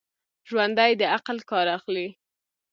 [0.49, 2.07] ژوندي د عقل کار اخلي